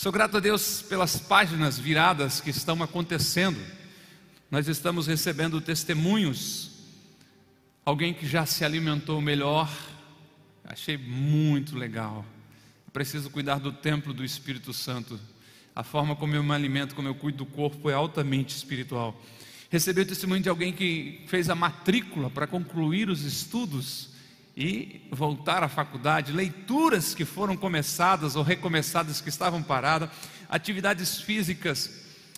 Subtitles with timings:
[0.00, 3.60] Sou grato a Deus pelas páginas viradas que estão acontecendo.
[4.50, 6.70] Nós estamos recebendo testemunhos.
[7.84, 9.70] Alguém que já se alimentou melhor.
[10.64, 12.24] Achei muito legal.
[12.94, 15.20] Preciso cuidar do templo do Espírito Santo.
[15.76, 19.22] A forma como eu me alimento, como eu cuido do corpo é altamente espiritual.
[19.68, 24.09] Recebi o testemunho de alguém que fez a matrícula para concluir os estudos
[24.60, 30.10] e voltar à faculdade, leituras que foram começadas ou recomeçadas que estavam paradas,
[30.50, 31.90] atividades físicas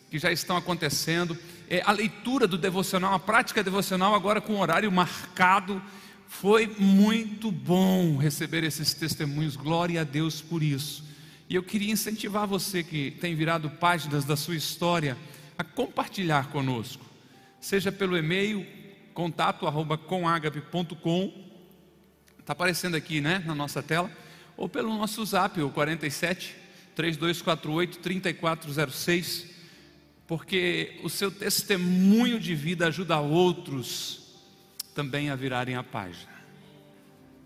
[0.09, 1.37] que já estão acontecendo,
[1.69, 5.83] é, a leitura do devocional, a prática devocional agora com horário marcado.
[6.29, 11.05] Foi muito bom receber esses testemunhos, glória a Deus por isso.
[11.49, 15.17] E eu queria incentivar você que tem virado páginas da sua história
[15.59, 17.13] a compartilhar conosco
[17.63, 18.67] seja pelo e-mail
[19.15, 21.42] contato arroba comagape.com,
[22.43, 24.11] está aparecendo aqui né, na nossa tela,
[24.57, 26.55] ou pelo nosso zap, o 47
[26.95, 29.47] 3248 3406,
[30.27, 34.21] porque o seu testemunho de vida ajuda outros
[34.95, 36.31] também a virarem a página.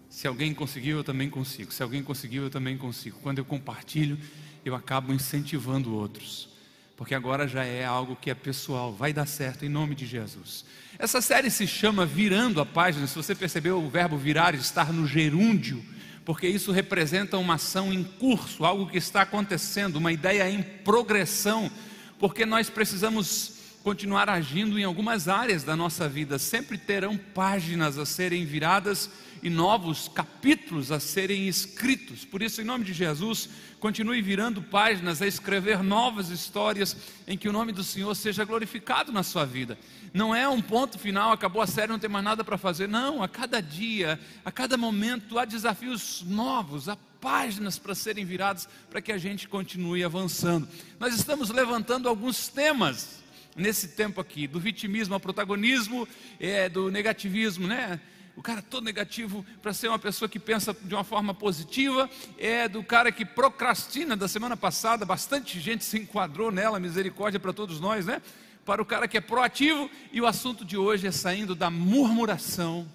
[0.08, 1.72] Se alguém conseguiu, eu também consigo.
[1.72, 3.18] Se alguém conseguiu, eu também consigo.
[3.20, 4.18] Quando eu compartilho,
[4.64, 6.55] eu acabo incentivando outros
[6.96, 10.64] porque agora já é algo que é pessoal, vai dar certo em nome de Jesus.
[10.98, 15.06] Essa série se chama Virando a Página, se você percebeu o verbo virar estar no
[15.06, 15.84] gerúndio,
[16.24, 21.70] porque isso representa uma ação em curso, algo que está acontecendo, uma ideia em progressão,
[22.18, 23.52] porque nós precisamos
[23.84, 29.10] continuar agindo em algumas áreas da nossa vida, sempre terão páginas a serem viradas
[29.46, 32.24] e novos capítulos a serem escritos.
[32.24, 36.96] Por isso, em nome de Jesus, continue virando páginas a escrever novas histórias
[37.28, 39.78] em que o nome do Senhor seja glorificado na sua vida.
[40.12, 42.88] Não é um ponto final, acabou a série, não tem mais nada para fazer.
[42.88, 48.68] Não, a cada dia, a cada momento há desafios novos, há páginas para serem viradas
[48.90, 50.66] para que a gente continue avançando.
[50.98, 53.22] Nós estamos levantando alguns temas
[53.54, 56.08] nesse tempo aqui, do vitimismo ao protagonismo,
[56.40, 58.00] é, do negativismo, né?
[58.36, 62.68] O cara todo negativo para ser uma pessoa que pensa de uma forma positiva, é
[62.68, 67.80] do cara que procrastina da semana passada, bastante gente se enquadrou nela, misericórdia para todos
[67.80, 68.20] nós, né?
[68.64, 72.86] Para o cara que é proativo, e o assunto de hoje é saindo da murmuração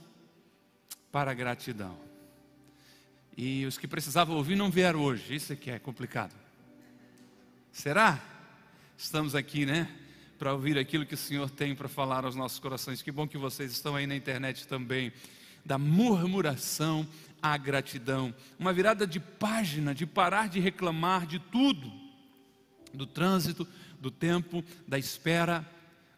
[1.11, 1.97] para a gratidão.
[3.35, 6.35] E os que precisavam ouvir não vieram hoje, isso é que é complicado.
[7.71, 8.19] Será?
[8.95, 9.89] Estamos aqui, né?
[10.41, 13.03] Para ouvir aquilo que o Senhor tem para falar aos nossos corações.
[13.03, 15.13] Que bom que vocês estão aí na internet também.
[15.63, 17.07] Da murmuração
[17.39, 18.33] à gratidão.
[18.57, 21.93] Uma virada de página, de parar de reclamar de tudo:
[22.91, 23.67] do trânsito,
[23.99, 25.63] do tempo, da espera,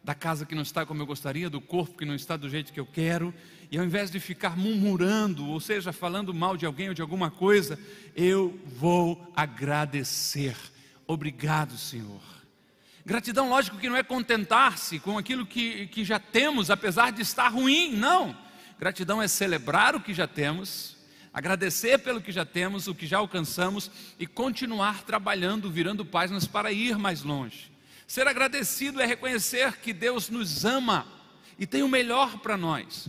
[0.02, 2.72] da casa que não está como eu gostaria, do corpo que não está do jeito
[2.72, 3.34] que eu quero.
[3.70, 7.30] E ao invés de ficar murmurando, ou seja, falando mal de alguém ou de alguma
[7.30, 7.78] coisa,
[8.16, 10.56] eu vou agradecer.
[11.06, 12.34] Obrigado, Senhor
[13.06, 17.48] Gratidão, lógico que não é contentar-se com aquilo que, que já temos, apesar de estar
[17.48, 18.34] ruim, não.
[18.78, 20.96] Gratidão é celebrar o que já temos,
[21.32, 26.72] agradecer pelo que já temos, o que já alcançamos e continuar trabalhando, virando páginas para
[26.72, 27.70] ir mais longe.
[28.06, 31.06] Ser agradecido é reconhecer que Deus nos ama
[31.58, 33.08] e tem o melhor para nós.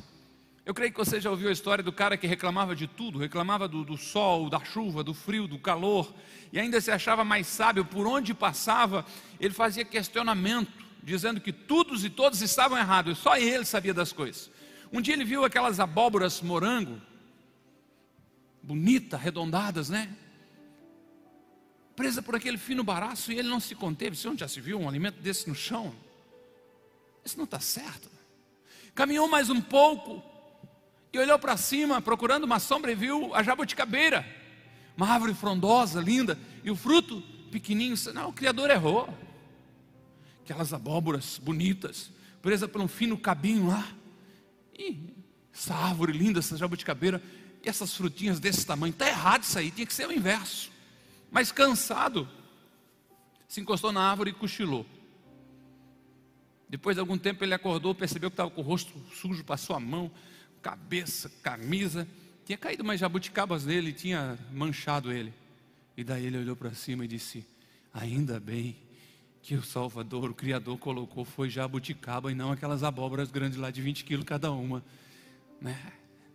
[0.65, 3.67] Eu creio que você já ouviu a história do cara que reclamava de tudo, reclamava
[3.67, 6.11] do, do, sol, da chuva, do frio, do calor,
[6.51, 9.05] e ainda se achava mais sábio, por onde passava,
[9.39, 14.49] ele fazia questionamento, dizendo que todos e todos estavam errados, só ele sabia das coisas.
[14.91, 16.99] Um dia ele viu aquelas abóboras morango,
[18.63, 20.09] bonitas, arredondadas, né?
[21.95, 24.15] Presa por aquele fino baraço, e ele não se conteve.
[24.15, 25.93] Você já se viu um alimento desse no chão?
[27.23, 28.09] Isso não está certo.
[28.95, 30.23] Caminhou mais um pouco,
[31.15, 34.25] e olhou para cima, procurando uma sombra, e viu a jabuticabeira,
[34.97, 37.95] uma árvore frondosa, linda, e o fruto pequenininho.
[38.13, 39.07] Não, o Criador errou.
[40.43, 42.11] Aquelas abóboras bonitas,
[42.41, 43.87] presa por um fino cabinho lá.
[44.77, 44.99] E
[45.53, 47.23] essa árvore linda, essa jabuticabeira,
[47.63, 48.91] e essas frutinhas desse tamanho.
[48.91, 50.69] Está errado isso aí, tinha que ser o inverso.
[51.31, 52.27] Mas cansado,
[53.47, 54.85] se encostou na árvore e cochilou.
[56.67, 59.79] Depois de algum tempo ele acordou, percebeu que estava com o rosto sujo, passou a
[59.79, 60.11] mão,
[60.65, 62.07] cabeça, camisa.
[62.43, 65.31] Tinha caído umas jabuticabas nele, tinha manchado ele.
[65.95, 67.45] E daí ele olhou para cima e disse:
[67.93, 68.75] Ainda bem
[69.43, 73.79] que o Salvador, o Criador, colocou foi jabuticaba e não aquelas abóboras grandes lá de
[73.79, 74.83] 20 quilos cada uma.
[75.61, 75.79] Né?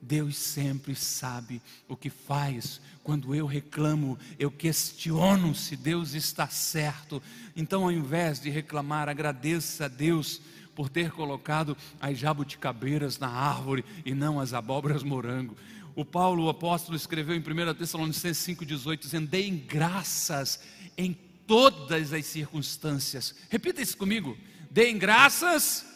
[0.01, 2.81] Deus sempre sabe o que faz.
[3.03, 7.21] Quando eu reclamo, eu questiono se Deus está certo.
[7.57, 10.41] Então, ao invés de reclamar, agradeça a Deus
[10.75, 15.57] por ter colocado as jabuticabeiras na árvore e não as abóboras morango.
[15.95, 20.63] O Paulo, o apóstolo, escreveu em 1 Tessalonicenses 5,18: dizendo: Deem graças
[20.97, 23.35] em todas as circunstâncias.
[23.49, 24.37] Repita isso comigo.
[24.71, 25.87] Deem graças.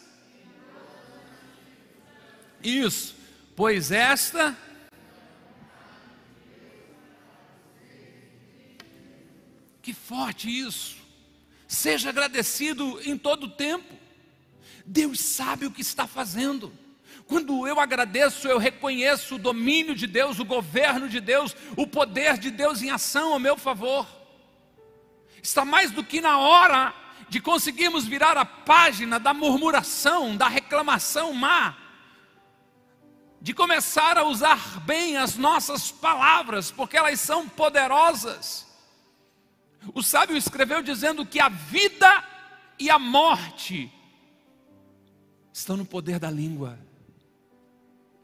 [2.63, 3.15] Isso,
[3.55, 4.57] pois esta
[9.85, 10.97] Que forte isso.
[11.69, 13.95] Seja agradecido em todo o tempo.
[14.85, 16.73] Deus sabe o que está fazendo.
[17.27, 22.39] Quando eu agradeço, eu reconheço o domínio de Deus, o governo de Deus, o poder
[22.39, 24.07] de Deus em ação ao meu favor.
[25.43, 26.95] Está mais do que na hora
[27.29, 31.75] de conseguirmos virar a página da murmuração, da reclamação má,
[33.41, 38.67] de começar a usar bem as nossas palavras, porque elas são poderosas.
[39.95, 42.25] O sábio escreveu dizendo que a vida
[42.79, 43.93] e a morte
[45.55, 46.77] estão no poder da língua.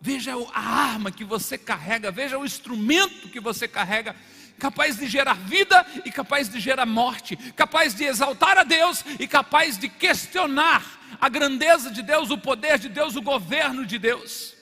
[0.01, 4.17] Veja a arma que você carrega, veja o instrumento que você carrega,
[4.59, 9.29] capaz de gerar vida e capaz de gerar morte, capaz de exaltar a Deus e
[9.29, 10.85] capaz de questionar
[11.21, 14.57] a grandeza de Deus, o poder de Deus, o governo de Deus.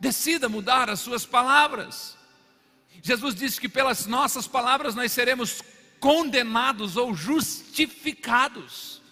[0.00, 2.16] Decida mudar as suas palavras.
[3.02, 5.62] Jesus disse que pelas nossas palavras nós seremos
[6.00, 9.03] condenados ou justificados.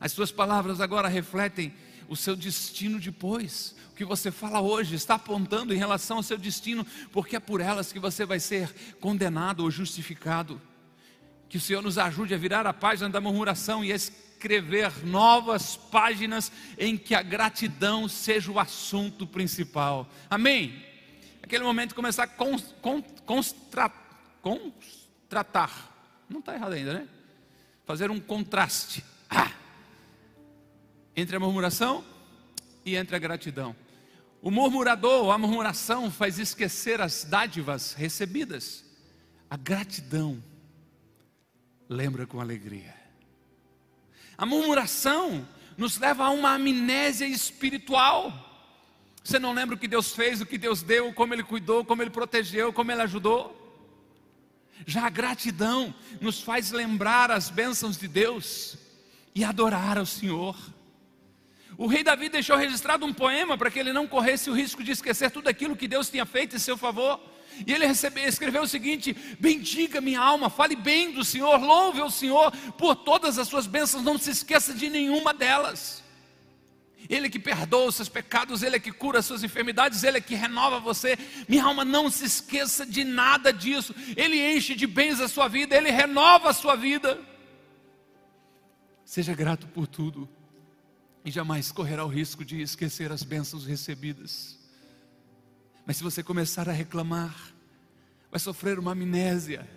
[0.00, 1.72] As suas palavras agora refletem
[2.08, 3.74] o seu destino depois.
[3.92, 7.60] O que você fala hoje está apontando em relação ao seu destino, porque é por
[7.60, 10.60] elas que você vai ser condenado ou justificado.
[11.48, 15.76] Que o Senhor nos ajude a virar a página da murmuração e a escrever novas
[15.76, 20.08] páginas em que a gratidão seja o assunto principal.
[20.30, 20.84] Amém?
[21.42, 23.02] Aquele momento de começar a con, con.
[26.28, 27.08] Não está errado ainda, né?
[27.84, 29.02] Fazer um contraste
[31.20, 32.04] entre a murmuração
[32.84, 33.74] e entre a gratidão.
[34.40, 38.84] O murmurador, a murmuração faz esquecer as dádivas recebidas.
[39.50, 40.42] A gratidão
[41.88, 42.94] lembra com alegria.
[44.36, 48.32] A murmuração nos leva a uma amnésia espiritual.
[49.24, 52.00] Você não lembra o que Deus fez, o que Deus deu, como Ele cuidou, como
[52.00, 53.56] Ele protegeu, como Ele ajudou?
[54.86, 58.78] Já a gratidão nos faz lembrar as bênçãos de Deus
[59.34, 60.56] e adorar ao Senhor.
[61.78, 64.90] O rei Davi deixou registrado um poema para que ele não corresse o risco de
[64.90, 67.20] esquecer tudo aquilo que Deus tinha feito em seu favor.
[67.64, 72.10] E ele recebe, escreveu o seguinte: Bendiga minha alma, fale bem do Senhor, louve o
[72.10, 76.02] Senhor por todas as suas bênçãos, não se esqueça de nenhuma delas.
[77.08, 80.20] Ele que perdoa os seus pecados, Ele é que cura as suas enfermidades, Ele é
[80.20, 81.16] que renova você.
[81.48, 83.94] Minha alma, não se esqueça de nada disso.
[84.16, 87.20] Ele enche de bens a sua vida, Ele renova a sua vida.
[89.04, 90.28] Seja grato por tudo
[91.24, 94.58] e jamais correrá o risco de esquecer as bênçãos recebidas.
[95.86, 97.34] Mas se você começar a reclamar,
[98.30, 99.68] vai sofrer uma amnésia,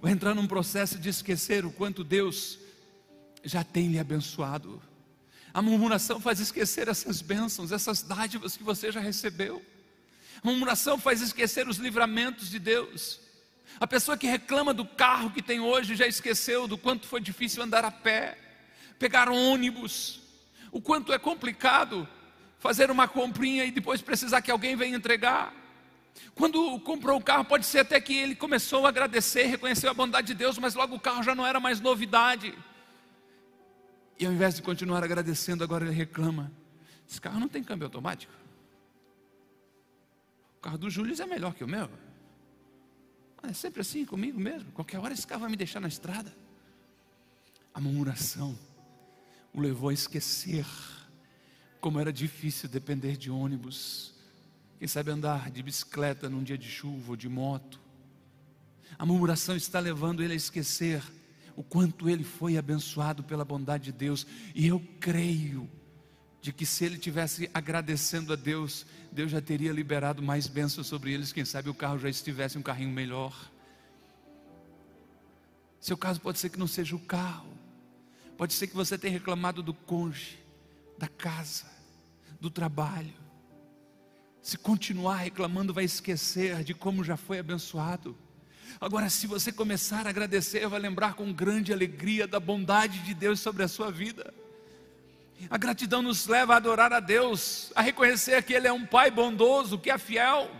[0.00, 2.58] vai entrar num processo de esquecer o quanto Deus
[3.42, 4.80] já tem lhe abençoado.
[5.52, 9.64] A murmuração faz esquecer essas bênçãos, essas dádivas que você já recebeu.
[10.42, 13.20] A murmuração faz esquecer os livramentos de Deus.
[13.78, 17.62] A pessoa que reclama do carro que tem hoje já esqueceu do quanto foi difícil
[17.62, 18.38] andar a pé,
[18.98, 20.20] pegar ônibus,
[20.72, 22.08] o quanto é complicado
[22.58, 25.54] fazer uma comprinha e depois precisar que alguém venha entregar.
[26.34, 30.28] Quando comprou o carro, pode ser até que ele começou a agradecer, reconheceu a bondade
[30.28, 32.56] de Deus, mas logo o carro já não era mais novidade.
[34.18, 36.52] E ao invés de continuar agradecendo, agora ele reclama:
[37.08, 38.32] esse carro não tem câmbio automático.
[40.58, 41.88] O carro do Júlio é melhor que o meu.
[43.42, 44.70] É sempre assim comigo mesmo.
[44.72, 46.36] Qualquer hora esse carro vai me deixar na estrada.
[47.72, 48.58] A murmuração
[49.52, 50.66] o levou a esquecer
[51.80, 54.14] como era difícil depender de ônibus.
[54.78, 57.80] Quem sabe andar de bicicleta num dia de chuva ou de moto.
[58.98, 61.02] A murmuração está levando ele a esquecer
[61.56, 65.68] o quanto ele foi abençoado pela bondade de Deus, e eu creio
[66.40, 71.12] de que se ele tivesse agradecendo a Deus, Deus já teria liberado mais bênçãos sobre
[71.12, 73.50] eles, quem sabe o carro já estivesse um carrinho melhor.
[75.80, 77.48] Seu caso pode ser que não seja o carro,
[78.40, 80.38] pode ser que você tenha reclamado do cônjuge,
[80.96, 81.66] da casa,
[82.40, 83.12] do trabalho.
[84.40, 88.16] Se continuar reclamando, vai esquecer de como já foi abençoado.
[88.80, 93.40] Agora, se você começar a agradecer, vai lembrar com grande alegria da bondade de Deus
[93.40, 94.32] sobre a sua vida.
[95.50, 99.10] A gratidão nos leva a adorar a Deus, a reconhecer que Ele é um Pai
[99.10, 100.50] bondoso, que é fiel.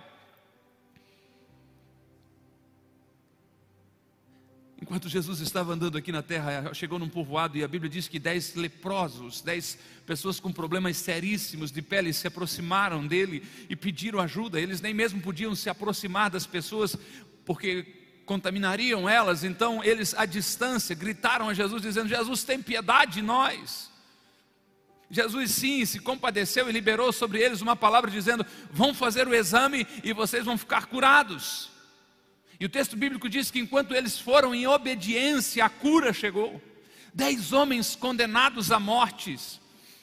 [4.91, 8.19] Enquanto Jesus estava andando aqui na terra, chegou num povoado e a Bíblia diz que
[8.19, 14.61] dez leprosos, dez pessoas com problemas seríssimos de pele se aproximaram dele e pediram ajuda.
[14.61, 16.97] Eles nem mesmo podiam se aproximar das pessoas,
[17.47, 17.87] porque
[18.27, 23.89] contaminariam elas, então eles à distância gritaram a Jesus dizendo: "Jesus, tem piedade de nós".
[25.09, 29.87] Jesus sim se compadeceu e liberou sobre eles uma palavra dizendo: "Vão fazer o exame
[30.03, 31.70] e vocês vão ficar curados".
[32.61, 36.63] E o texto bíblico diz que enquanto eles foram em obediência, a cura chegou.
[37.15, 39.59] Dez homens condenados à mortes,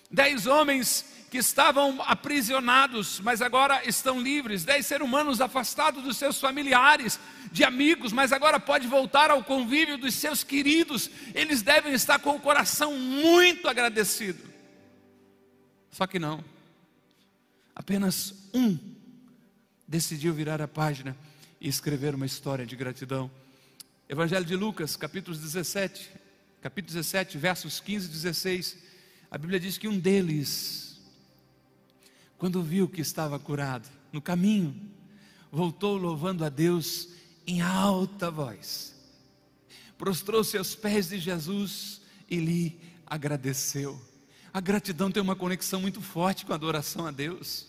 [0.09, 6.39] dez homens que estavam aprisionados, mas agora estão livres, dez seres humanos afastados dos seus
[6.39, 7.19] familiares,
[7.51, 12.31] de amigos, mas agora pode voltar ao convívio dos seus queridos, eles devem estar com
[12.31, 14.43] o coração muito agradecido.
[15.91, 16.43] Só que não,
[17.75, 18.77] apenas um
[19.87, 21.15] decidiu virar a página
[21.59, 23.29] e escrever uma história de gratidão.
[24.07, 26.11] Evangelho de Lucas, capítulo 17,
[26.61, 28.77] capítulo 17, versos 15 e 16.
[29.29, 30.99] A Bíblia diz que um deles,
[32.37, 34.75] quando viu que estava curado, no caminho,
[35.51, 37.09] voltou louvando a Deus
[37.45, 38.95] em alta voz.
[39.97, 43.99] Prostrou-se aos pés de Jesus e lhe agradeceu.
[44.53, 47.67] A gratidão tem uma conexão muito forte com a adoração a Deus.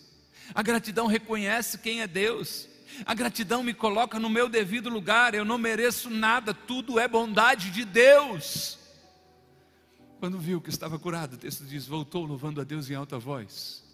[0.53, 2.67] A gratidão reconhece quem é Deus.
[3.05, 7.71] A gratidão me coloca no meu devido lugar, eu não mereço nada, tudo é bondade
[7.71, 8.77] de Deus.
[10.19, 13.88] Quando viu que estava curado, o texto diz: voltou louvando a Deus em alta voz.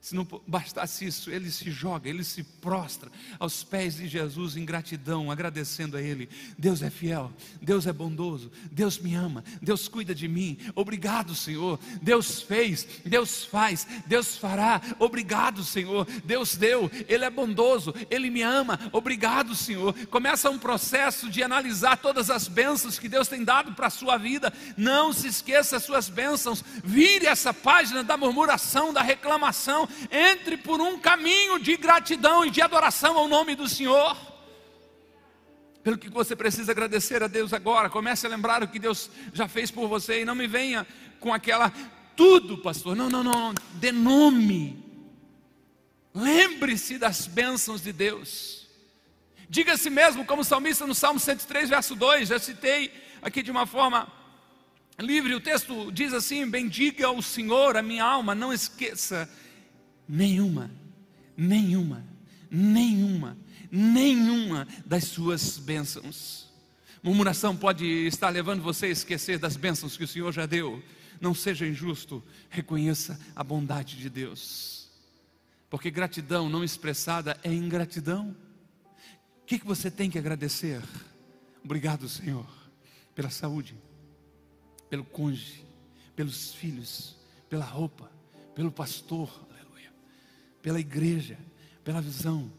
[0.00, 4.64] Se não bastasse isso, ele se joga, ele se prostra aos pés de Jesus em
[4.64, 6.28] gratidão, agradecendo a Ele.
[6.56, 10.56] Deus é fiel, Deus é bondoso, Deus me ama, Deus cuida de mim.
[10.76, 11.80] Obrigado, Senhor.
[12.00, 14.80] Deus fez, Deus faz, Deus fará.
[15.00, 16.06] Obrigado, Senhor.
[16.24, 18.78] Deus deu, Ele é bondoso, Ele me ama.
[18.92, 19.92] Obrigado, Senhor.
[20.06, 24.16] Começa um processo de analisar todas as bênçãos que Deus tem dado para a sua
[24.16, 24.52] vida.
[24.76, 26.64] Não se esqueça as suas bênçãos.
[26.84, 32.60] Vire essa página da murmuração, da reclamação entre por um caminho de gratidão e de
[32.60, 34.16] adoração ao nome do Senhor.
[35.82, 39.48] Pelo que você precisa agradecer a Deus agora, comece a lembrar o que Deus já
[39.48, 40.86] fez por você e não me venha
[41.20, 41.72] com aquela
[42.16, 42.96] tudo, pastor.
[42.96, 44.84] Não, não, não, dê nome.
[46.12, 48.66] Lembre-se das bênçãos de Deus.
[49.48, 52.92] Diga a si mesmo, como salmista no Salmo 103, verso 2, já citei
[53.22, 54.12] aqui de uma forma
[54.98, 59.30] livre, o texto diz assim: Bendiga o Senhor, a minha alma, não esqueça
[60.08, 60.70] nenhuma,
[61.36, 62.04] nenhuma,
[62.50, 63.36] nenhuma,
[63.70, 66.48] nenhuma das suas bênçãos.
[67.02, 70.82] Murmuração pode estar levando você a esquecer das bênçãos que o Senhor já deu.
[71.20, 74.88] Não seja injusto, reconheça a bondade de Deus.
[75.70, 78.34] Porque gratidão não expressada é ingratidão.
[79.42, 80.82] O que, que você tem que agradecer?
[81.64, 82.46] Obrigado, Senhor,
[83.14, 83.76] pela saúde,
[84.88, 85.64] pelo cônjuge,
[86.16, 87.16] pelos filhos,
[87.48, 88.10] pela roupa,
[88.54, 89.30] pelo pastor,
[90.68, 91.38] pela igreja,
[91.82, 92.52] pela visão,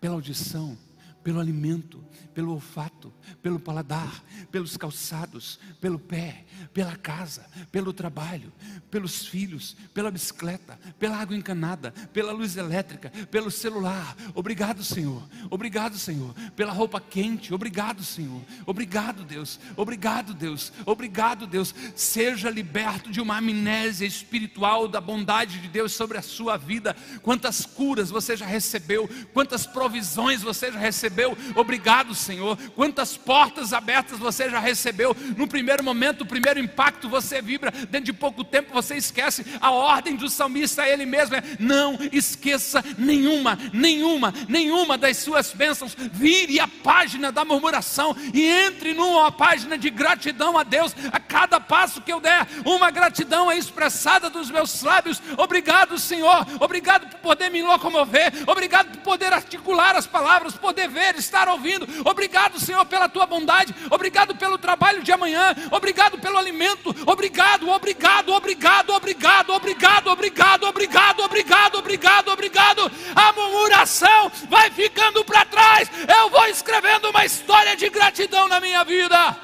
[0.00, 0.76] pela audição,
[1.22, 2.02] pelo alimento,
[2.34, 3.12] pelo olfato,
[3.42, 8.52] pelo paladar, pelos calçados, pelo pé, pela casa, pelo trabalho,
[8.90, 14.16] pelos filhos, pela bicicleta, pela água encanada, pela luz elétrica, pelo celular.
[14.34, 15.22] Obrigado, Senhor.
[15.50, 17.52] Obrigado, Senhor, pela roupa quente.
[17.52, 18.42] Obrigado, Senhor.
[18.66, 19.60] Obrigado, Deus.
[19.76, 20.72] Obrigado, Deus.
[20.86, 21.74] Obrigado, Deus.
[21.94, 26.96] Seja liberto de uma amnésia espiritual da bondade de Deus sobre a sua vida.
[27.22, 31.11] Quantas curas você já recebeu, quantas provisões você já recebeu.
[31.54, 32.56] Obrigado, Senhor.
[32.74, 35.16] Quantas portas abertas você já recebeu.
[35.36, 37.70] No primeiro momento, o primeiro impacto, você vibra.
[37.70, 39.44] Dentro de pouco tempo, você esquece.
[39.60, 45.94] A ordem do salmista, ele mesmo é: não esqueça nenhuma, nenhuma, nenhuma das suas bênçãos.
[46.12, 50.94] Vire a página da murmuração e entre numa página de gratidão a Deus.
[51.12, 55.20] A cada passo que eu der, uma gratidão é expressada dos meus lábios.
[55.36, 56.46] Obrigado, Senhor.
[56.60, 58.32] Obrigado por poder me locomover.
[58.46, 61.86] Obrigado por poder articular as palavras, poder ver, estar ouvindo.
[62.08, 63.74] Obrigado, Senhor, pela tua bondade.
[63.90, 65.54] Obrigado pelo trabalho de amanhã.
[65.70, 66.94] Obrigado pelo alimento.
[67.06, 72.92] Obrigado, obrigado, obrigado, obrigado, obrigado, obrigado, obrigado, obrigado, obrigado, obrigado.
[73.14, 75.90] A murmuração vai ficando para trás.
[76.08, 79.36] Eu vou escrevendo uma história de gratidão na minha vida.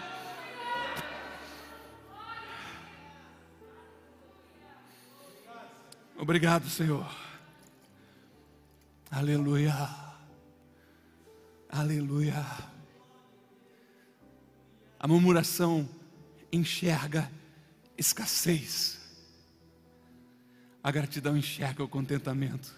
[6.19, 7.07] Obrigado, Senhor.
[9.11, 10.08] Aleluia.
[11.79, 12.45] Aleluia.
[14.99, 15.89] A murmuração
[16.51, 17.31] enxerga
[17.97, 18.99] escassez.
[20.83, 22.75] A gratidão enxerga o contentamento.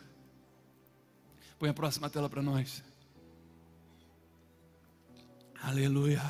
[1.59, 2.85] Põe a próxima tela para nós.
[5.63, 6.21] Aleluia.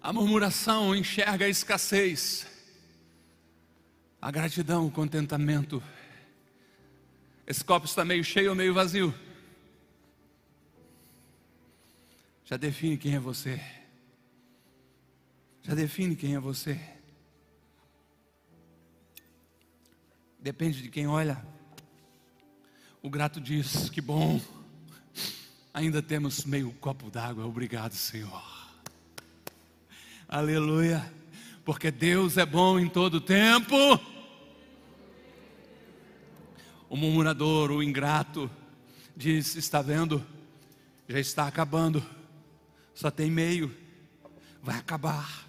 [0.00, 2.46] A murmuração enxerga a escassez.
[4.18, 5.82] A gratidão, o contentamento.
[7.46, 9.14] Esse copo está meio cheio ou meio vazio?
[12.44, 13.58] Já define quem é você.
[15.62, 16.78] Já define quem é você.
[20.38, 21.42] Depende de quem olha.
[23.02, 24.38] O grato diz: Que bom,
[25.72, 27.46] ainda temos meio copo d'água.
[27.46, 28.42] Obrigado, Senhor.
[30.28, 31.10] Aleluia,
[31.64, 33.74] porque Deus é bom em todo tempo.
[36.90, 38.50] O murmurador, o ingrato,
[39.16, 40.22] diz: Está vendo,
[41.08, 42.04] já está acabando,
[42.94, 43.74] só tem meio,
[44.62, 45.48] vai acabar.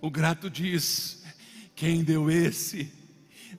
[0.00, 1.24] O grato diz:
[1.74, 3.00] Quem deu esse?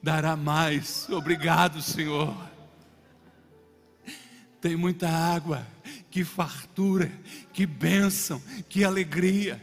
[0.01, 1.08] dará mais.
[1.10, 2.36] Obrigado, Senhor.
[4.60, 5.65] Tem muita água,
[6.10, 7.12] que fartura,
[7.53, 9.62] que bênção, que alegria.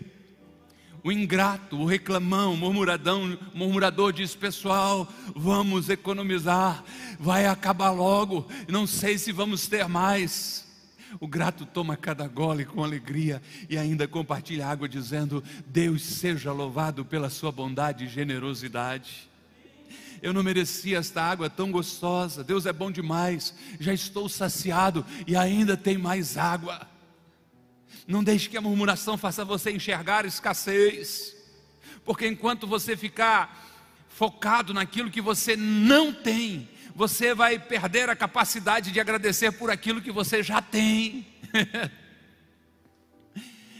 [1.04, 6.84] O ingrato, o reclamão, o murmuradão, murmurador diz: Pessoal, vamos economizar,
[7.18, 10.66] vai acabar logo, não sei se vamos ter mais.
[11.20, 17.04] O grato toma cada gole com alegria e ainda compartilha água, dizendo: Deus seja louvado
[17.04, 19.28] pela sua bondade e generosidade.
[20.20, 25.36] Eu não merecia esta água tão gostosa, Deus é bom demais, já estou saciado e
[25.36, 26.86] ainda tem mais água.
[28.06, 31.36] Não deixe que a murmuração faça você enxergar escassez,
[32.04, 33.66] porque enquanto você ficar
[34.08, 36.68] focado naquilo que você não tem,
[36.98, 41.24] você vai perder a capacidade de agradecer por aquilo que você já tem.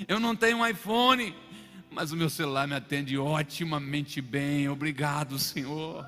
[0.07, 1.35] Eu não tenho um iPhone,
[1.91, 4.69] mas o meu celular me atende otimamente bem.
[4.69, 6.07] Obrigado, Senhor.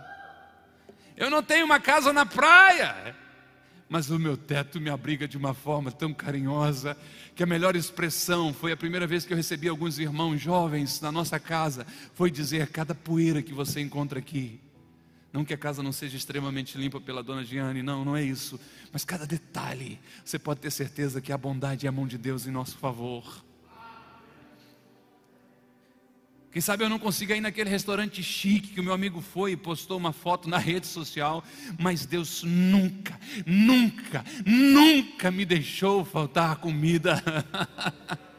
[1.16, 3.16] Eu não tenho uma casa na praia,
[3.88, 6.96] mas o meu teto me abriga de uma forma tão carinhosa
[7.34, 11.10] que a melhor expressão foi a primeira vez que eu recebi alguns irmãos jovens na
[11.10, 14.60] nossa casa, foi dizer cada poeira que você encontra aqui.
[15.32, 18.58] Não que a casa não seja extremamente limpa pela dona Giane, não, não é isso.
[18.92, 22.46] Mas cada detalhe, você pode ter certeza que a bondade e a mão de Deus
[22.46, 23.44] em nosso favor.
[26.52, 29.56] Quem sabe eu não consiga ir naquele restaurante chique que o meu amigo foi e
[29.56, 31.44] postou uma foto na rede social,
[31.78, 37.22] mas Deus nunca, nunca, nunca me deixou faltar comida.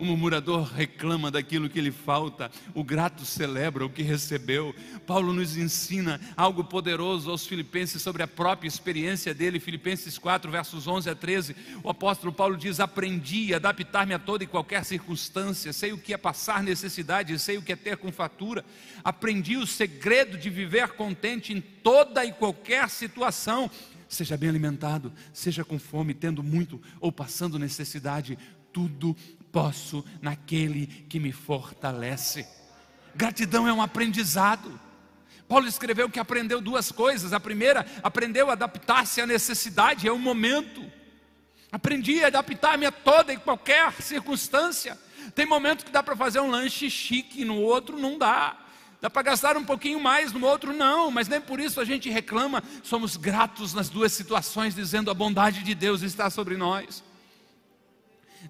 [0.00, 4.74] O murmurador reclama daquilo que lhe falta, o grato celebra o que recebeu.
[5.06, 10.88] Paulo nos ensina algo poderoso aos Filipenses sobre a própria experiência dele, Filipenses 4, versos
[10.88, 11.54] 11 a 13.
[11.84, 16.14] O apóstolo Paulo diz: Aprendi a adaptar-me a toda e qualquer circunstância, sei o que
[16.14, 18.64] é passar necessidade, sei o que é ter com fatura.
[19.04, 23.70] Aprendi o segredo de viver contente em toda e qualquer situação
[24.08, 28.38] seja bem alimentado, seja com fome, tendo muito ou passando necessidade,
[28.72, 29.16] tudo
[29.52, 32.46] posso naquele que me fortalece.
[33.14, 34.78] Gratidão é um aprendizado.
[35.48, 37.32] Paulo escreveu que aprendeu duas coisas.
[37.32, 40.84] A primeira, aprendeu a adaptar-se à necessidade, é o momento.
[41.72, 44.98] Aprendi a adaptar-me a toda e qualquer circunstância.
[45.34, 48.56] Tem momento que dá para fazer um lanche chique, no outro não dá.
[49.00, 52.10] Dá para gastar um pouquinho mais, no outro não, mas nem por isso a gente
[52.10, 52.62] reclama.
[52.82, 57.02] Somos gratos nas duas situações, dizendo a bondade de Deus está sobre nós.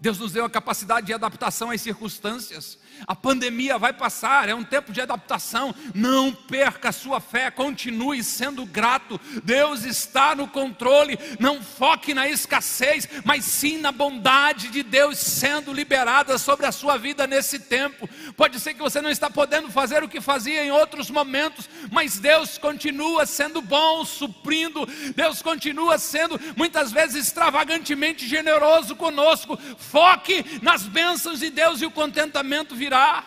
[0.00, 2.78] Deus nos deu a capacidade de adaptação às circunstâncias.
[3.06, 5.74] A pandemia vai passar, é um tempo de adaptação.
[5.94, 9.20] Não perca a sua fé, continue sendo grato.
[9.42, 11.18] Deus está no controle.
[11.38, 16.96] Não foque na escassez, mas sim na bondade de Deus sendo liberada sobre a sua
[16.96, 18.08] vida nesse tempo.
[18.36, 22.18] Pode ser que você não está podendo fazer o que fazia em outros momentos, mas
[22.18, 24.86] Deus continua sendo bom, suprindo.
[25.14, 29.58] Deus continua sendo muitas vezes extravagantemente generoso conosco.
[29.78, 33.24] Foque nas bênçãos de Deus e o contentamento virá virá.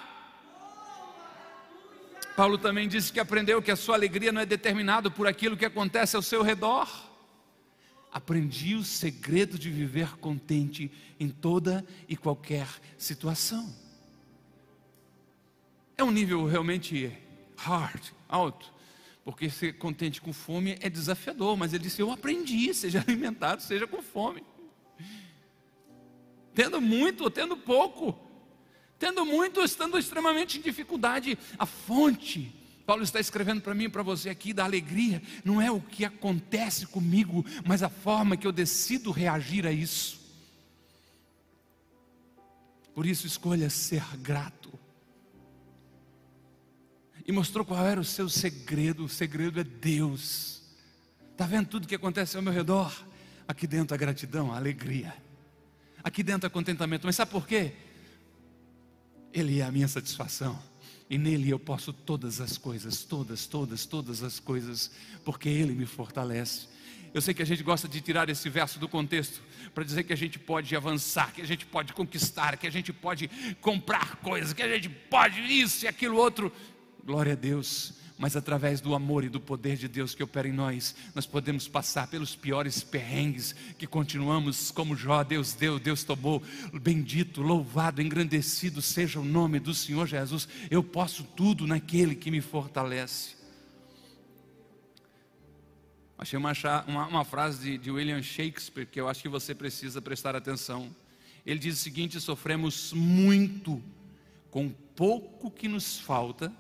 [2.36, 5.64] Paulo também disse que aprendeu que a sua alegria não é determinada por aquilo que
[5.64, 6.90] acontece ao seu redor.
[8.12, 13.74] Aprendi o segredo de viver contente em toda e qualquer situação.
[15.98, 17.16] É um nível realmente
[17.56, 18.74] hard, alto,
[19.24, 23.88] porque ser contente com fome é desafiador, mas ele disse: Eu aprendi, seja alimentado, seja
[23.88, 24.44] com fome.
[26.54, 28.33] Tendo muito ou tendo pouco,
[29.04, 31.38] tendo muito, estando extremamente em dificuldade.
[31.60, 35.70] A fonte, Paulo está escrevendo para mim e para você aqui, da alegria, não é
[35.70, 40.22] o que acontece comigo, mas a forma que eu decido reagir a isso.
[42.96, 44.72] Por isso, escolha ser grato.
[47.28, 50.62] E mostrou qual era o seu segredo: o segredo é Deus.
[51.34, 53.06] Está vendo tudo que acontece ao meu redor?
[53.46, 55.14] Aqui dentro a gratidão, a alegria.
[56.02, 57.06] Aqui dentro a contentamento.
[57.06, 57.74] Mas sabe por quê?
[59.34, 60.58] Ele é a minha satisfação.
[61.10, 64.92] E nele eu posso todas as coisas, todas, todas, todas as coisas,
[65.26, 66.68] porque Ele me fortalece.
[67.14, 69.42] Eu sei que a gente gosta de tirar esse verso do contexto
[69.74, 72.94] para dizer que a gente pode avançar, que a gente pode conquistar, que a gente
[72.94, 73.30] pode
[73.62, 76.52] comprar coisas, que a gente pode isso e aquilo outro.
[77.04, 80.52] Glória a Deus mas através do amor e do poder de Deus que opera em
[80.52, 86.42] nós, nós podemos passar pelos piores perrengues que continuamos como Jó, Deus deu, Deus tomou.
[86.74, 90.48] Bendito, louvado, engrandecido seja o nome do Senhor Jesus.
[90.70, 93.36] Eu posso tudo naquele que me fortalece.
[96.18, 96.54] Achei uma,
[96.88, 100.90] uma, uma frase de, de William Shakespeare que eu acho que você precisa prestar atenção.
[101.46, 103.84] Ele diz o seguinte: sofremos muito
[104.52, 106.54] com pouco que nos falta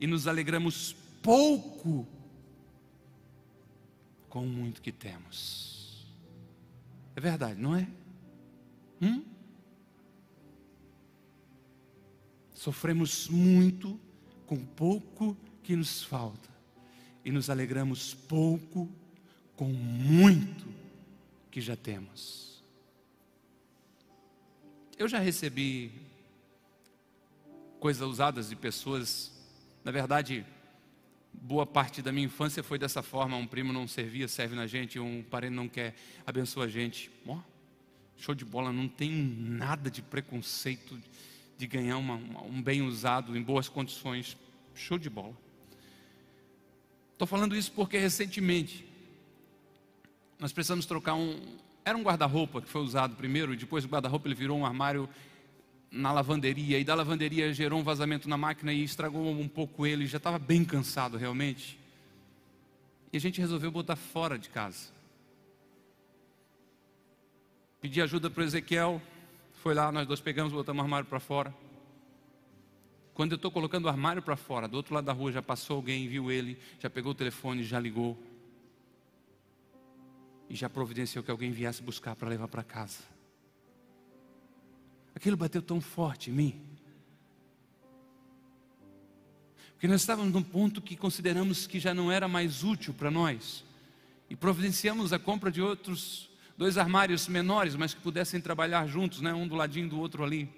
[0.00, 2.08] e nos alegramos pouco
[4.30, 6.06] com o muito que temos.
[7.14, 7.86] É verdade, não é?
[9.02, 9.22] Hum?
[12.54, 14.00] Sofremos muito
[14.46, 16.48] com pouco que nos falta
[17.24, 18.88] e nos alegramos pouco
[19.56, 20.66] com muito
[21.50, 22.62] que já temos.
[24.96, 25.92] Eu já recebi
[27.78, 29.39] coisas usadas de pessoas
[29.84, 30.44] na verdade,
[31.32, 34.98] boa parte da minha infância foi dessa forma: um primo não servia, serve na gente,
[34.98, 35.94] um parente não quer,
[36.26, 37.10] abençoa a gente.
[37.26, 37.38] Oh,
[38.16, 41.00] show de bola, não tem nada de preconceito
[41.56, 42.14] de ganhar uma,
[42.44, 44.36] um bem usado em boas condições.
[44.74, 45.34] Show de bola.
[47.12, 48.86] Estou falando isso porque recentemente
[50.38, 51.58] nós precisamos trocar um.
[51.84, 55.08] Era um guarda-roupa que foi usado primeiro, e depois o guarda-roupa ele virou um armário
[55.90, 60.06] na lavanderia e da lavanderia gerou um vazamento na máquina e estragou um pouco ele,
[60.06, 61.78] já estava bem cansado realmente.
[63.12, 64.92] E a gente resolveu botar fora de casa.
[67.80, 69.02] Pedi ajuda para o Ezequiel,
[69.54, 71.52] foi lá, nós dois pegamos, botamos o armário para fora.
[73.12, 75.76] Quando eu estou colocando o armário para fora, do outro lado da rua já passou
[75.76, 78.16] alguém, viu ele, já pegou o telefone, já ligou.
[80.48, 83.02] E já providenciou que alguém viesse buscar para levar para casa.
[85.14, 86.60] Aquilo bateu tão forte em mim.
[89.72, 93.64] Porque nós estávamos num ponto que consideramos que já não era mais útil para nós.
[94.28, 99.32] E providenciamos a compra de outros dois armários menores, mas que pudessem trabalhar juntos, né?
[99.32, 100.48] um do ladinho do outro ali.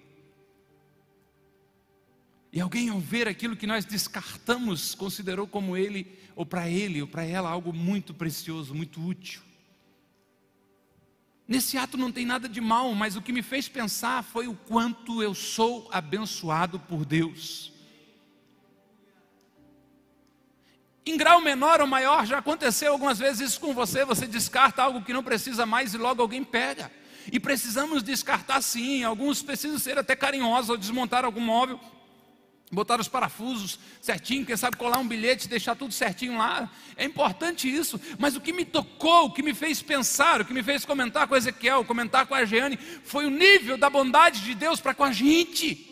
[2.52, 7.06] E alguém, ao ver aquilo que nós descartamos, considerou como ele, ou para ele, ou
[7.06, 9.40] para ela, algo muito precioso, muito útil.
[11.52, 14.54] Nesse ato não tem nada de mal, mas o que me fez pensar foi o
[14.54, 17.70] quanto eu sou abençoado por Deus.
[21.04, 25.02] Em grau menor ou maior, já aconteceu algumas vezes isso com você, você descarta algo
[25.02, 26.90] que não precisa mais e logo alguém pega.
[27.30, 31.78] E precisamos descartar sim, alguns precisam ser até carinhosos ao desmontar algum móvel,
[32.72, 36.70] botar os parafusos certinho, quem sabe colar um bilhete, deixar tudo certinho lá.
[36.96, 40.54] É importante isso, mas o que me tocou, o que me fez pensar, o que
[40.54, 44.54] me fez comentar com Ezequiel, comentar com a Jeane, foi o nível da bondade de
[44.54, 45.88] Deus para com a gente.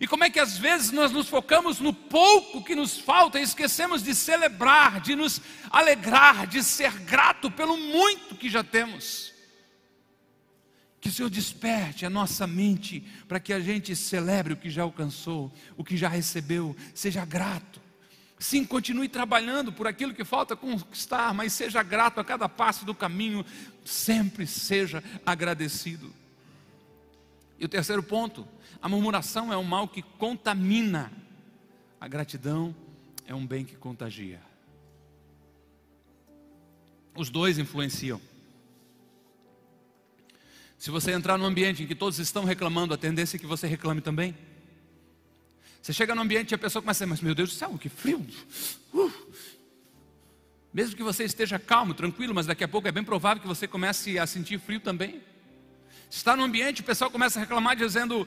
[0.00, 3.42] E como é que às vezes nós nos focamos no pouco que nos falta e
[3.42, 9.35] esquecemos de celebrar, de nos alegrar, de ser grato pelo muito que já temos.
[11.00, 14.82] Que o Senhor desperte a nossa mente para que a gente celebre o que já
[14.82, 17.80] alcançou, o que já recebeu, seja grato.
[18.38, 22.94] Sim, continue trabalhando por aquilo que falta conquistar, mas seja grato a cada passo do
[22.94, 23.44] caminho,
[23.84, 26.12] sempre seja agradecido.
[27.58, 28.46] E o terceiro ponto,
[28.82, 31.10] a murmuração é um mal que contamina,
[31.98, 32.76] a gratidão
[33.26, 34.40] é um bem que contagia.
[37.16, 38.20] Os dois influenciam.
[40.78, 43.66] Se você entrar num ambiente em que todos estão reclamando, a tendência é que você
[43.66, 44.36] reclame também.
[45.80, 47.78] Você chega num ambiente e a pessoa começa a dizer, mas meu Deus do céu,
[47.78, 48.26] que frio.
[48.92, 49.12] Uh.
[50.74, 53.66] Mesmo que você esteja calmo, tranquilo, mas daqui a pouco é bem provável que você
[53.66, 55.22] comece a sentir frio também.
[56.10, 58.26] Se está num ambiente, o pessoal começa a reclamar dizendo,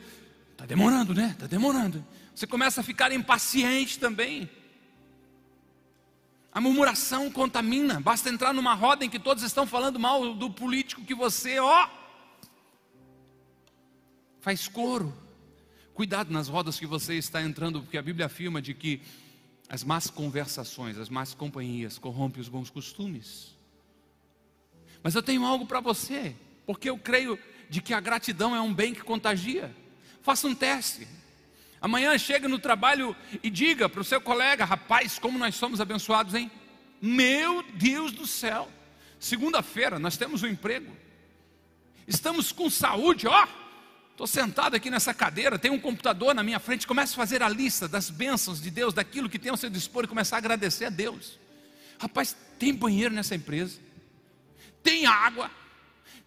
[0.53, 1.31] está demorando, né?
[1.31, 2.05] Está demorando.
[2.33, 4.49] Você começa a ficar impaciente também.
[6.51, 7.99] A murmuração contamina.
[7.99, 11.87] Basta entrar numa roda em que todos estão falando mal do político que você, ó,
[14.39, 15.13] faz coro.
[15.93, 19.01] Cuidado nas rodas que você está entrando, porque a Bíblia afirma de que
[19.67, 23.55] as más conversações, as más companhias corrompem os bons costumes.
[25.03, 27.37] Mas eu tenho algo para você, porque eu creio
[27.69, 29.75] de que a gratidão é um bem que contagia.
[30.21, 31.07] Faça um teste.
[31.81, 36.33] Amanhã chega no trabalho e diga para o seu colega, rapaz, como nós somos abençoados,
[36.33, 36.51] hein?
[37.01, 38.69] Meu Deus do céu.
[39.19, 40.91] Segunda-feira nós temos um emprego.
[42.07, 43.47] Estamos com saúde, ó.
[44.19, 47.47] Estou sentado aqui nessa cadeira, tem um computador na minha frente, começo a fazer a
[47.47, 50.83] lista das bênçãos de Deus, daquilo que tem ao seu dispor e começar a agradecer
[50.83, 51.39] a Deus.
[51.97, 53.79] Rapaz, tem banheiro nessa empresa,
[54.83, 55.49] tem água,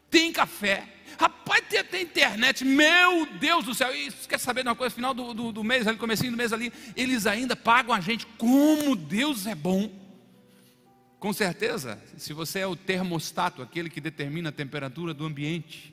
[0.08, 4.74] tem café, rapaz, tem até internet, meu Deus do céu, e quer saber de uma
[4.74, 8.00] coisa, final do, do, do mês, ali, comecinho do mês ali, eles ainda pagam a
[8.00, 9.92] gente, como Deus é bom.
[11.18, 15.91] Com certeza, se você é o termostato, aquele que determina a temperatura do ambiente,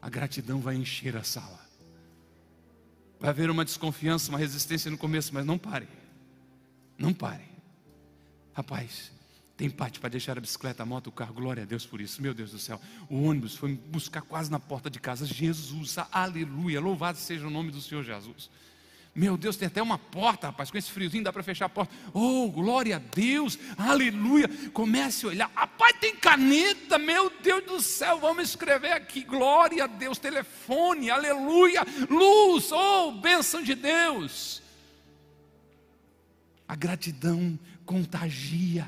[0.00, 1.64] a gratidão vai encher a sala.
[3.18, 5.88] Vai haver uma desconfiança, uma resistência no começo, mas não pare.
[6.98, 7.44] Não pare.
[8.54, 9.10] Rapaz,
[9.56, 12.20] tem parte para deixar a bicicleta, a moto, o carro, glória a Deus por isso,
[12.20, 12.80] meu Deus do céu.
[13.08, 15.24] O ônibus foi buscar quase na porta de casa.
[15.24, 18.50] Jesus, aleluia, louvado seja o nome do Senhor Jesus.
[19.16, 21.94] Meu Deus, tem até uma porta, rapaz, com esse friozinho dá para fechar a porta.
[22.12, 24.46] Oh, glória a Deus, aleluia.
[24.74, 25.50] Comece a olhar.
[25.54, 29.24] Rapaz, tem caneta, meu Deus do céu, vamos escrever aqui.
[29.24, 34.62] Glória a Deus, telefone, aleluia, luz, oh, bênção de Deus.
[36.68, 38.86] A gratidão contagia.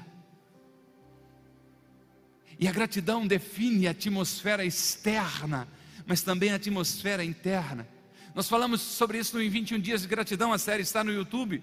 [2.60, 5.66] E a gratidão define a atmosfera externa,
[6.04, 7.88] mas também a atmosfera interna.
[8.34, 11.62] Nós falamos sobre isso em 21 Dias de Gratidão, a série está no YouTube.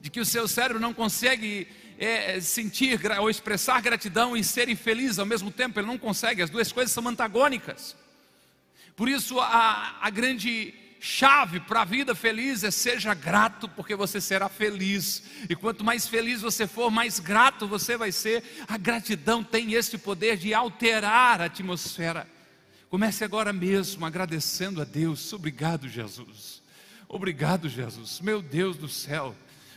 [0.00, 1.66] De que o seu cérebro não consegue
[1.98, 6.50] é, sentir ou expressar gratidão e ser infeliz ao mesmo tempo, ele não consegue, as
[6.50, 7.96] duas coisas são antagônicas.
[8.94, 14.20] Por isso, a, a grande chave para a vida feliz é seja grato, porque você
[14.20, 15.22] será feliz.
[15.48, 18.42] E quanto mais feliz você for, mais grato você vai ser.
[18.66, 22.26] A gratidão tem esse poder de alterar a atmosfera.
[22.88, 25.32] Comece agora mesmo agradecendo a Deus.
[25.32, 26.62] Obrigado, Jesus.
[27.06, 28.20] Obrigado, Jesus.
[28.20, 29.34] Meu Deus do céu.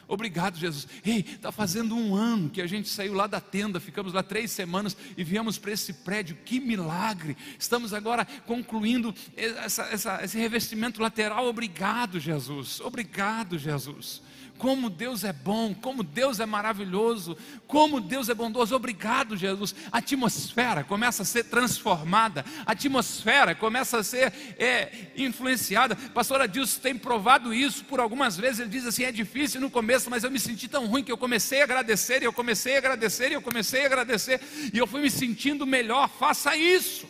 [0.08, 0.88] Obrigado, Jesus.
[1.06, 4.52] Ei, está fazendo um ano que a gente saiu lá da tenda, ficamos lá três
[4.52, 6.38] semanas e viemos para esse prédio.
[6.44, 7.38] Que milagre!
[7.58, 11.48] Estamos agora concluindo essa, essa, esse revestimento lateral.
[11.48, 12.82] Obrigado, Jesus.
[12.82, 14.22] Obrigado, Jesus
[14.62, 18.76] como Deus é bom, como Deus é maravilhoso, como Deus é bondoso.
[18.76, 19.74] Obrigado, Jesus.
[19.92, 25.96] A atmosfera começa a ser transformada, a atmosfera começa a ser é, influenciada.
[25.96, 28.60] Pastor Adilson tem provado isso por algumas vezes.
[28.60, 31.18] Ele diz assim: é difícil no começo, mas eu me senti tão ruim que eu
[31.18, 34.40] comecei a agradecer, e eu comecei a agradecer, e eu comecei a agradecer,
[34.72, 36.08] e eu fui me sentindo melhor.
[36.08, 37.08] Faça isso.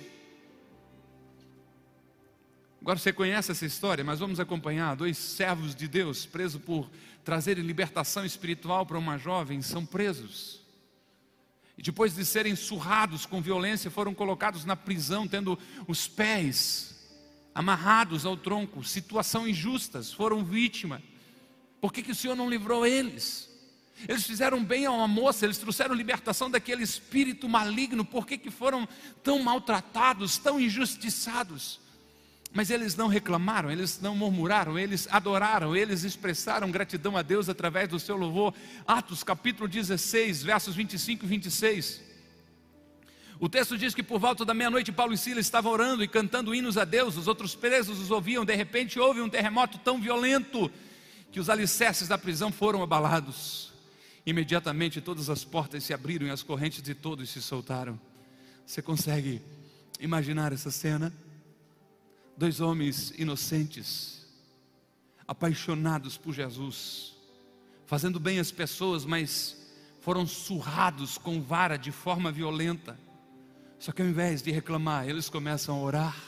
[2.91, 6.91] Agora você conhece essa história, mas vamos acompanhar dois servos de Deus presos por
[7.23, 10.59] trazerem libertação espiritual para uma jovem, são presos.
[11.77, 17.09] E depois de serem surrados com violência, foram colocados na prisão, tendo os pés
[17.55, 21.01] amarrados ao tronco, situação injustas, foram vítima.
[21.79, 23.49] Por que, que o Senhor não livrou eles?
[24.05, 28.51] Eles fizeram bem a uma moça, eles trouxeram libertação daquele espírito maligno, por que, que
[28.51, 28.85] foram
[29.23, 31.79] tão maltratados, tão injustiçados?
[32.53, 37.87] Mas eles não reclamaram, eles não murmuraram, eles adoraram, eles expressaram gratidão a Deus através
[37.87, 38.53] do seu louvor.
[38.85, 42.01] Atos capítulo 16, versos 25 e 26.
[43.39, 46.53] O texto diz que por volta da meia-noite Paulo e Silas estavam orando e cantando
[46.53, 50.69] hinos a Deus, os outros presos os ouviam, de repente houve um terremoto tão violento
[51.31, 53.71] que os alicerces da prisão foram abalados.
[54.25, 57.99] Imediatamente todas as portas se abriram e as correntes de todos se soltaram.
[58.65, 59.41] Você consegue
[59.99, 61.11] imaginar essa cena?
[62.41, 64.25] Dois homens inocentes,
[65.27, 67.15] apaixonados por Jesus,
[67.85, 72.99] fazendo bem às pessoas, mas foram surrados com vara de forma violenta.
[73.77, 76.19] Só que ao invés de reclamar, eles começam a orar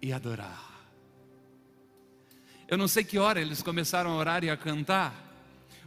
[0.00, 0.80] e adorar.
[2.68, 5.12] Eu não sei que hora eles começaram a orar e a cantar.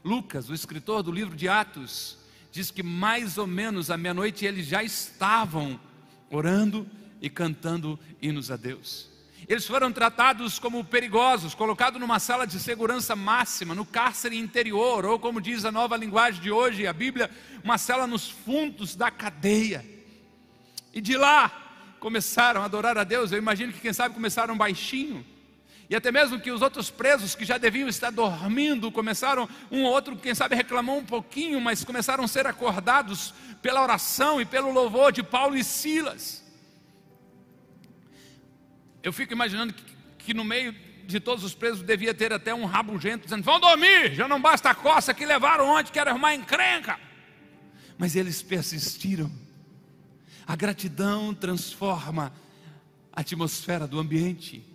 [0.03, 2.17] Lucas, o escritor do livro de Atos,
[2.51, 5.79] diz que mais ou menos à meia-noite eles já estavam
[6.29, 6.85] orando
[7.23, 9.09] e cantando hinos a Deus.
[9.47, 15.17] Eles foram tratados como perigosos, colocados numa sala de segurança máxima, no cárcere interior, ou
[15.17, 17.31] como diz a nova linguagem de hoje, a Bíblia,
[17.63, 19.85] uma cela nos fundos da cadeia.
[20.93, 21.49] E de lá
[21.99, 23.31] começaram a adorar a Deus.
[23.31, 25.25] Eu imagino que quem sabe começaram baixinho.
[25.89, 29.93] E até mesmo que os outros presos que já deviam estar dormindo, começaram, um ou
[29.93, 34.71] outro, quem sabe, reclamou um pouquinho, mas começaram a ser acordados pela oração e pelo
[34.71, 36.42] louvor de Paulo e Silas.
[39.03, 39.83] Eu fico imaginando que,
[40.17, 40.73] que no meio
[41.05, 44.69] de todos os presos devia ter até um rabugento dizendo: Vão dormir, já não basta
[44.69, 46.97] a coça que levaram ontem, quero arrumar encrenca.
[47.97, 49.29] Mas eles persistiram.
[50.47, 52.33] A gratidão transforma
[53.11, 54.65] a atmosfera do ambiente.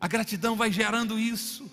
[0.00, 1.70] A gratidão vai gerando isso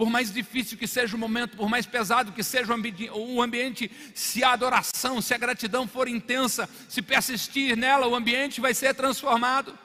[0.00, 4.42] por mais difícil que seja o momento, por mais pesado que seja o ambiente, se
[4.42, 9.78] a adoração, se a gratidão for intensa, se persistir nela, o ambiente vai ser transformado.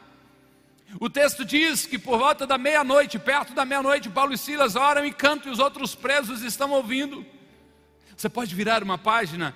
[1.02, 5.06] O texto diz que por volta da meia-noite, perto da meia-noite, Paulo e Silas oram
[5.06, 7.26] e cantam e os outros presos estão ouvindo.
[8.16, 9.54] Você pode virar uma página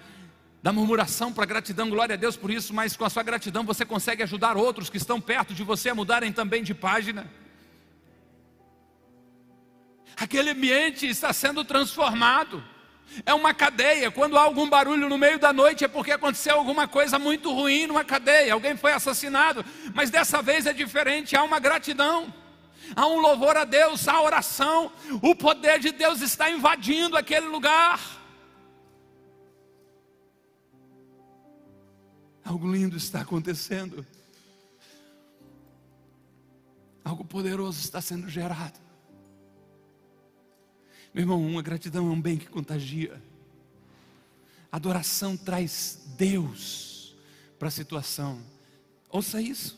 [0.61, 3.85] da murmuração para gratidão, glória a Deus por isso, mas com a sua gratidão você
[3.85, 7.31] consegue ajudar outros que estão perto de você a mudarem também de página.
[10.15, 12.63] Aquele ambiente está sendo transformado.
[13.25, 14.11] É uma cadeia.
[14.11, 17.87] Quando há algum barulho no meio da noite é porque aconteceu alguma coisa muito ruim
[17.87, 18.53] numa cadeia.
[18.53, 19.65] Alguém foi assassinado.
[19.93, 21.35] Mas dessa vez é diferente.
[21.35, 22.33] Há uma gratidão.
[22.95, 24.91] Há um louvor a Deus, há oração.
[25.21, 27.99] O poder de Deus está invadindo aquele lugar.
[32.43, 34.05] Algo lindo está acontecendo.
[37.03, 38.79] Algo poderoso está sendo gerado.
[41.13, 43.21] Meu irmão, uma gratidão é um bem que contagia.
[44.71, 47.15] Adoração traz Deus
[47.57, 48.39] para a situação.
[49.09, 49.77] Ouça isso.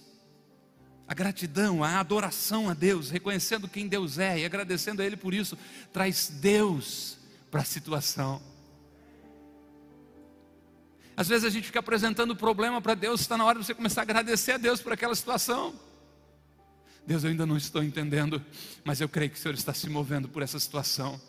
[1.08, 5.34] A gratidão, a adoração a Deus, reconhecendo quem Deus é e agradecendo a Ele por
[5.34, 5.58] isso,
[5.92, 7.18] traz Deus
[7.50, 8.42] para a situação.
[11.16, 13.74] Às vezes a gente fica apresentando o problema para Deus, está na hora de você
[13.74, 15.74] começar a agradecer a Deus por aquela situação.
[17.06, 18.44] Deus, eu ainda não estou entendendo,
[18.84, 21.20] mas eu creio que o Senhor está se movendo por essa situação.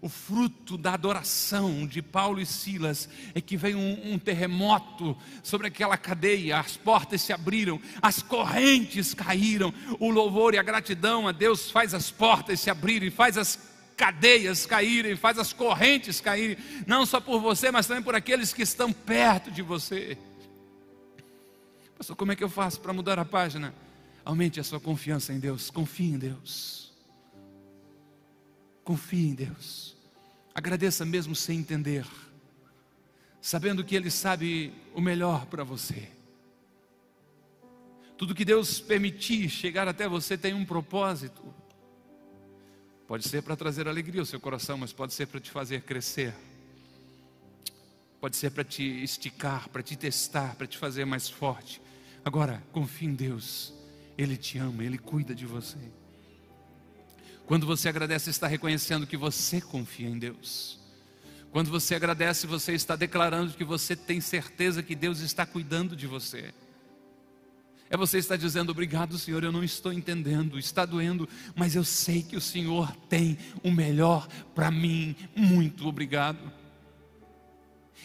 [0.00, 5.68] O fruto da adoração de Paulo e Silas é que veio um, um, terremoto sobre
[5.68, 11.32] aquela cadeia, as portas se abriram, as correntes caíram, o louvor e a gratidão a
[11.32, 13.58] Deus faz as portas se abrirem, faz as
[13.96, 18.62] cadeias caírem, faz as correntes caírem, não só por você, mas também por aqueles que
[18.62, 20.18] estão perto de você.
[21.96, 23.74] Pastor, como é que eu faço para mudar a página?
[24.26, 26.92] Aumente a sua confiança em Deus, confie em Deus.
[28.82, 29.96] Confie em Deus.
[30.52, 32.04] Agradeça mesmo sem entender,
[33.40, 36.08] sabendo que Ele sabe o melhor para você.
[38.18, 41.54] Tudo que Deus permitir chegar até você tem um propósito.
[43.06, 46.34] Pode ser para trazer alegria ao seu coração, mas pode ser para te fazer crescer.
[48.20, 51.80] Pode ser para te esticar, para te testar, para te fazer mais forte.
[52.24, 53.85] Agora, confie em Deus.
[54.16, 55.78] Ele te ama, Ele cuida de você.
[57.46, 60.80] Quando você agradece, está reconhecendo que você confia em Deus.
[61.52, 66.06] Quando você agradece, você está declarando que você tem certeza que Deus está cuidando de
[66.06, 66.52] você.
[67.88, 72.22] É você estar dizendo: Obrigado, Senhor, eu não estou entendendo, está doendo, mas eu sei
[72.22, 75.14] que o Senhor tem o melhor para mim.
[75.34, 76.52] Muito obrigado.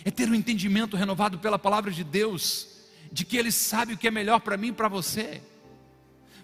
[0.06, 2.67] É ter um entendimento renovado pela palavra de Deus,
[3.12, 5.41] de que Ele sabe o que é melhor para mim e para você.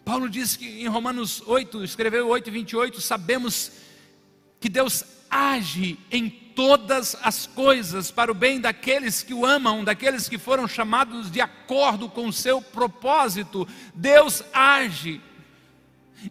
[0.07, 3.73] Paulo diz que em Romanos 8, escreveu 8, 28, sabemos
[4.57, 10.29] que Deus age em todas as coisas para o bem daqueles que o amam, daqueles
[10.29, 13.67] que foram chamados de acordo com o seu propósito.
[13.93, 15.19] Deus age.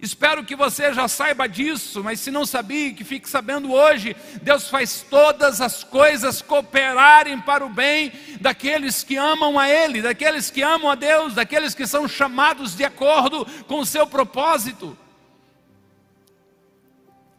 [0.00, 4.16] Espero que você já saiba disso, mas se não sabia, que fique sabendo hoje.
[4.42, 10.50] Deus faz todas as coisas cooperarem para o bem daqueles que amam a Ele, daqueles
[10.50, 14.96] que amam a Deus, daqueles que são chamados de acordo com o seu propósito.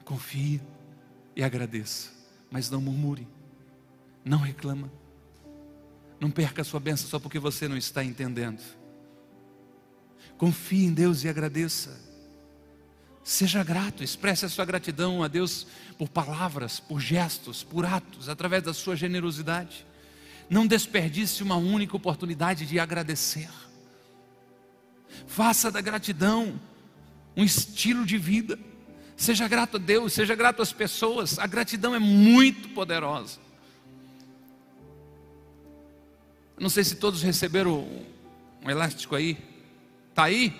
[0.05, 0.62] Confie
[1.36, 2.12] e agradeça,
[2.49, 3.27] mas não murmure,
[4.23, 4.91] não reclama,
[6.19, 8.62] não perca a sua bênção só porque você não está entendendo.
[10.38, 11.99] Confie em Deus e agradeça.
[13.23, 18.63] Seja grato, expresse a sua gratidão a Deus por palavras, por gestos, por atos, através
[18.63, 19.87] da sua generosidade.
[20.49, 23.49] Não desperdice uma única oportunidade de agradecer.
[25.25, 26.60] Faça da gratidão
[27.36, 28.57] um estilo de vida.
[29.15, 31.38] Seja grato a Deus, seja grato às pessoas.
[31.39, 33.39] A gratidão é muito poderosa.
[36.60, 37.88] Não sei se todos receberam
[38.63, 39.38] um elástico aí.
[40.10, 40.53] Está aí?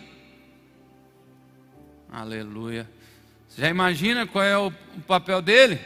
[2.12, 2.90] Aleluia.
[3.50, 4.72] Você já imagina qual é o,
[5.08, 5.80] papel dele?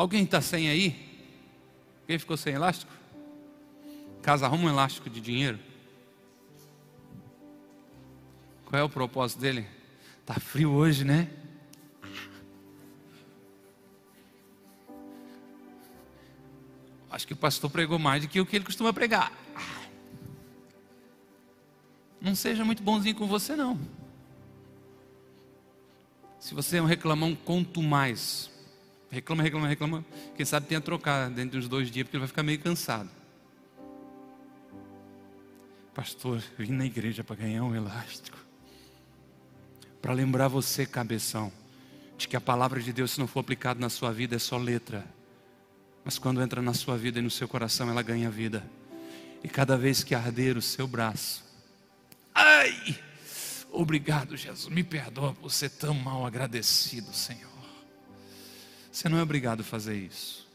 [0.00, 0.96] Alguém está sem aí?
[2.06, 2.90] Quem ficou sem elástico?
[4.22, 5.58] Casa arruma um elástico de dinheiro.
[8.64, 9.66] Qual é o propósito dele?
[10.24, 11.28] Tá frio hoje, né?
[17.10, 19.30] Acho que o pastor pregou mais do que o que ele costuma pregar.
[22.18, 23.78] Não seja muito bonzinho com você, não.
[26.38, 28.50] Se você é um reclamão, conto mais.
[29.10, 30.04] Reclama, reclama, reclama.
[30.36, 33.10] Quem sabe tenha trocar dentro dos dois dias, porque ele vai ficar meio cansado.
[35.94, 38.38] Pastor, vim na igreja para ganhar um elástico.
[40.00, 41.52] Para lembrar você, cabeção,
[42.16, 44.56] de que a palavra de Deus, se não for aplicada na sua vida, é só
[44.56, 45.04] letra.
[46.04, 48.64] Mas quando entra na sua vida e no seu coração, ela ganha vida.
[49.42, 51.50] E cada vez que arder o seu braço,
[52.34, 52.98] Ai,
[53.70, 54.72] obrigado, Jesus.
[54.72, 57.49] Me perdoa por ser tão mal agradecido, Senhor.
[58.90, 60.48] Você não é obrigado a fazer isso.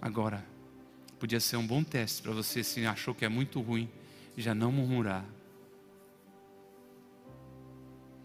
[0.00, 0.44] Agora,
[1.18, 3.90] podia ser um bom teste para você se achou que é muito ruim,
[4.36, 5.24] já não murmurar.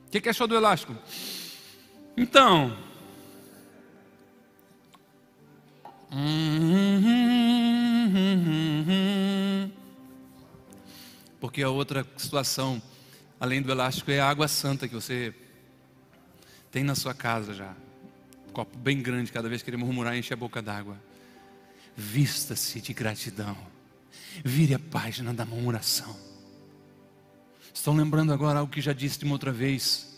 [0.06, 0.96] O que, que achou do elástico?
[2.16, 2.78] Então,
[11.40, 12.80] porque a outra situação,
[13.40, 15.34] além do elástico, é a água santa que você
[16.72, 17.76] tem na sua casa já.
[18.54, 20.96] Copo bem grande, cada vez que ele murmurar, enche a boca d'água.
[21.98, 23.58] Vista-se de gratidão.
[24.46, 26.16] Vire a página da murmuração.
[27.74, 30.14] Estão lembrando agora algo que já disse de uma outra vez.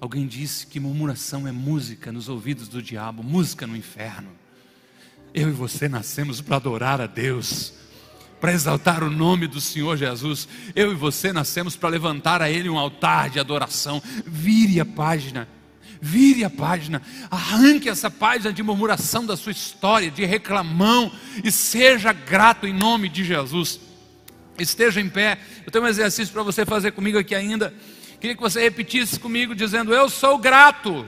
[0.00, 4.30] Alguém disse que murmuração é música nos ouvidos do diabo, música no inferno.
[5.32, 7.72] Eu e você nascemos para adorar a Deus,
[8.40, 10.48] para exaltar o nome do Senhor Jesus.
[10.74, 14.02] Eu e você nascemos para levantar a Ele um altar de adoração.
[14.26, 15.46] Vire a página,
[16.00, 21.12] vire a página, arranque essa página de murmuração da sua história, de reclamão,
[21.44, 23.78] e seja grato em nome de Jesus.
[24.58, 25.38] Esteja em pé.
[25.64, 27.74] Eu tenho um exercício para você fazer comigo aqui ainda.
[28.20, 31.06] Queria que você repetisse comigo, dizendo: Eu sou grato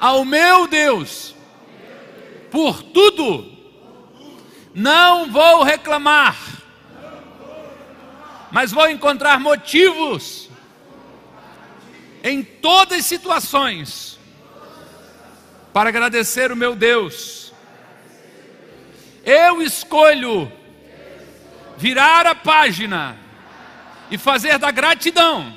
[0.00, 1.34] ao meu Deus
[2.50, 3.56] por tudo.
[4.74, 6.36] Não vou reclamar,
[8.52, 10.47] mas vou encontrar motivos
[12.28, 14.18] em todas as situações
[15.72, 17.52] para agradecer o meu Deus.
[19.24, 20.50] Eu escolho
[21.76, 23.16] virar a página
[24.10, 25.56] e fazer da gratidão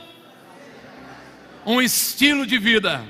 [1.65, 3.03] um estilo de vida.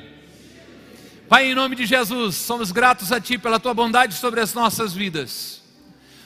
[1.27, 4.93] Pai, em nome de Jesus, somos gratos a Ti pela Tua bondade sobre as nossas
[4.93, 5.60] vidas.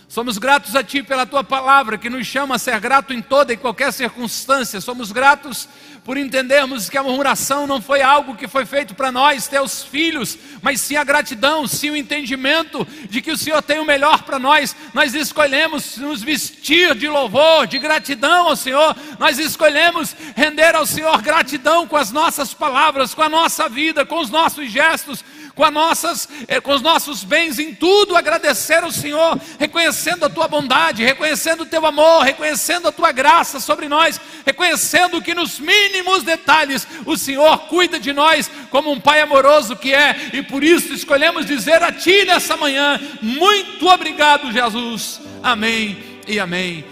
[0.08, 3.52] Somos gratos a Ti pela Tua palavra que nos chama a ser grato em toda
[3.52, 4.80] e qualquer circunstância.
[4.80, 5.68] Somos gratos
[6.06, 10.38] por entendermos que a murmuração não foi algo que foi feito para nós, teus filhos,
[10.62, 14.38] mas sim a gratidão, sim o entendimento de que o Senhor tem o melhor para
[14.38, 14.76] nós.
[14.94, 21.20] Nós escolhemos nos vestir de louvor, de gratidão ao Senhor, nós escolhemos render ao Senhor
[21.24, 25.26] gratidão com as nossas palavras, com a nossa vida, com os nossos gestos
[25.56, 30.48] com, nossas, eh, com os nossos bens, em tudo agradecer ao Senhor, reconhecendo a tua
[30.48, 36.24] bondade, reconhecendo o teu amor, reconhecendo a tua graça sobre nós, reconhecendo que nos mínimos
[36.24, 40.94] detalhes o Senhor cuida de nós como um Pai amoroso que é, e por isso
[40.94, 45.22] escolhemos dizer a Ti nessa manhã: muito obrigado, Jesus.
[45.42, 46.84] Amém e amém.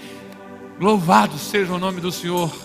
[0.79, 2.62] Louvado seja o nome do Senhor.